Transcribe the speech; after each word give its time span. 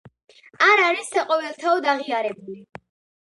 არ 0.67 0.81
არის 0.85 1.11
საყოველთაოდ 1.17 1.89
აღიარებული. 1.93 2.57